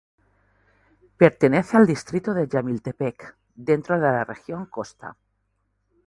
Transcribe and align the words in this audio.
Pertenece 1.15 1.77
al 1.77 1.85
distrito 1.85 2.33
de 2.33 2.47
Jamiltepec, 2.49 3.37
dentro 3.53 3.97
de 3.99 4.07
la 4.07 4.23
Región 4.23 4.65
Costa. 4.65 5.15